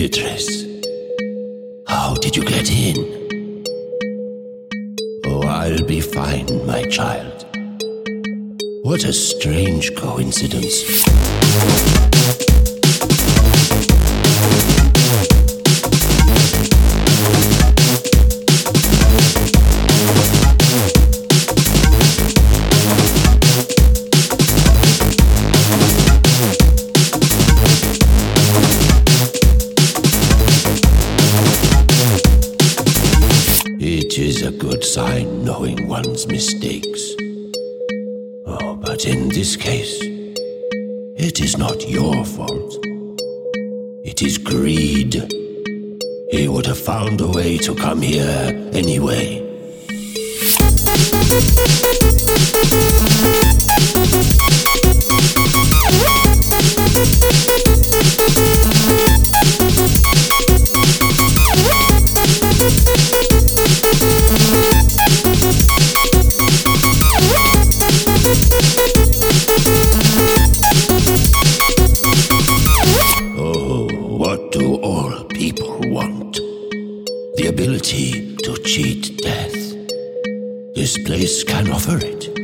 [0.00, 0.64] Beatrice,
[1.86, 3.66] how did you get in?
[5.26, 7.44] Oh, I'll be fine, my child.
[8.82, 11.04] What a strange coincidence.
[36.10, 37.14] One's mistakes.
[38.44, 39.96] Oh, but in this case,
[41.16, 42.78] it is not your fault.
[44.04, 45.14] It is greed.
[46.32, 49.40] He would have found a way to come here anyway.
[80.80, 82.39] This place can offer it.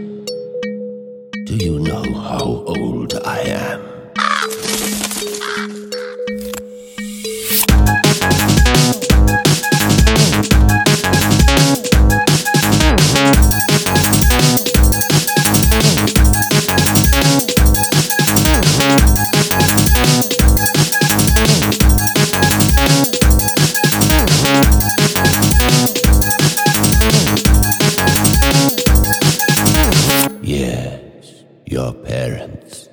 [31.76, 32.88] Your parents.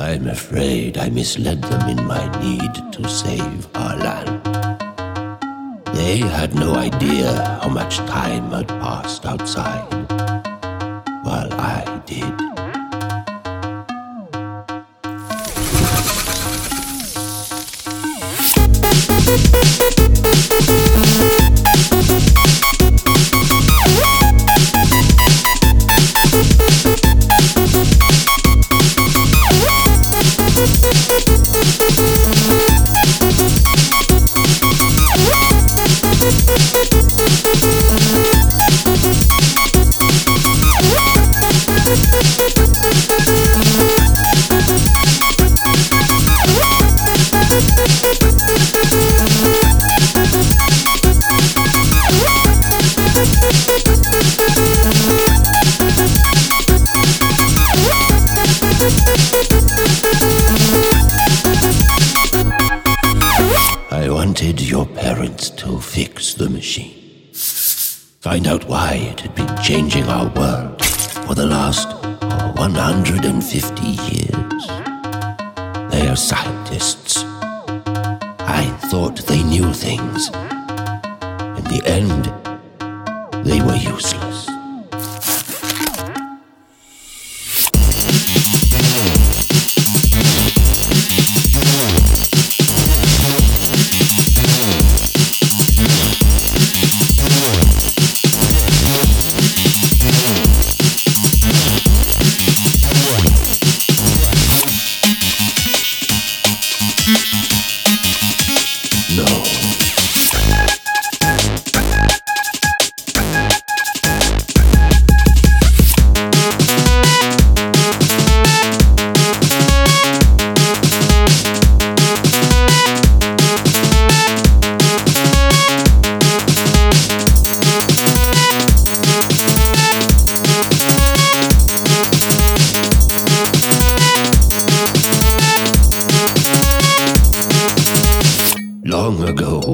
[0.00, 4.42] I'm afraid I misled them in my need to save our land.
[5.94, 7.30] They had no idea
[7.62, 9.92] how much time had passed outside,
[11.22, 12.45] while I did.
[65.36, 67.28] To fix the machine.
[68.20, 74.66] Find out why it had been changing our world for the last oh, 150 years.
[75.90, 77.24] They are scientists.
[78.38, 80.28] I thought they knew things.
[81.58, 82.24] In the end,
[83.44, 84.55] they were useless.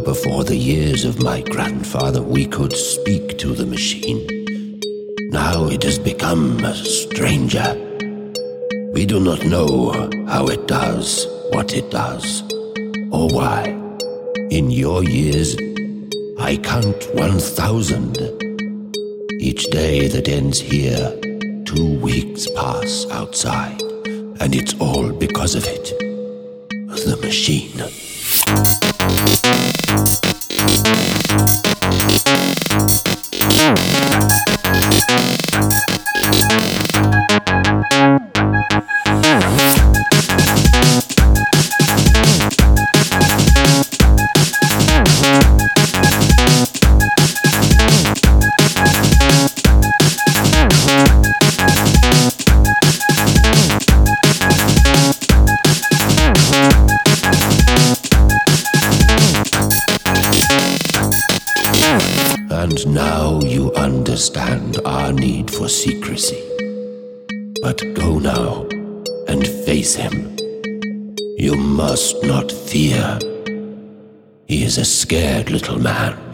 [0.03, 4.27] Before the years of my grandfather, we could speak to the machine.
[5.31, 7.75] Now it has become a stranger.
[8.93, 9.93] We do not know
[10.27, 12.43] how it does what it does,
[13.13, 13.79] or why.
[14.51, 15.57] In your years,
[16.39, 18.17] I count 1,000.
[19.41, 21.19] Each day that ends here,
[21.65, 23.81] two weeks pass outside,
[24.41, 25.93] and it's all because of it.
[27.05, 28.22] The machine.
[35.53, 35.72] Thank
[62.63, 66.41] And now you understand our need for secrecy.
[67.61, 68.69] But go now
[69.27, 70.37] and face him.
[71.39, 73.19] You must not fear.
[74.47, 76.32] He is a scared little man.